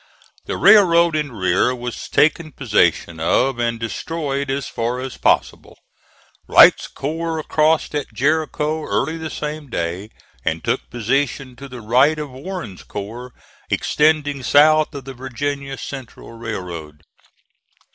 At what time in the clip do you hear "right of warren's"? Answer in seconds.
11.81-12.81